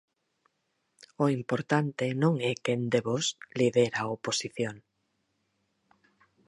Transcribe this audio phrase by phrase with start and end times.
[1.23, 3.25] O importante non é quen de vós
[3.59, 4.75] lidera a oposición.